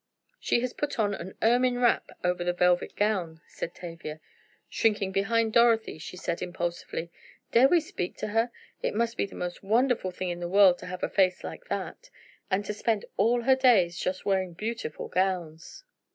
[0.39, 4.19] "She has put on an ermine wrap over the velvet gown," said Tavia.
[4.67, 7.11] Shrinking behind Dorothy she said impulsively:
[7.51, 8.49] "Dare we speak to her?
[8.81, 11.65] It must be the most wonderful thing in the world to have a face like
[11.65, 12.09] that!
[12.49, 15.83] And to spend all her days just wearing beautiful gowns!"